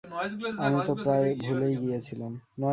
আমি 0.57 0.79
তো 0.87 0.93
প্রায় 1.03 1.27
ভুলেই 1.41 1.75
গিয়েছিলাম। 1.77 2.31